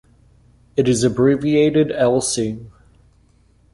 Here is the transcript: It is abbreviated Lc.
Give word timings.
It 0.75 0.87
is 0.89 1.03
abbreviated 1.03 1.89
Lc. 1.89 2.67